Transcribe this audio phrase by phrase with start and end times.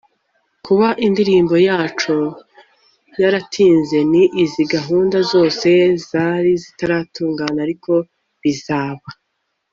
[0.65, 2.17] Kuba indirimbo yaco
[3.21, 5.69] yaratinze ni izi gahunda zose
[6.09, 7.95] zari zitaratungana arko
[8.41, 9.05] bizaba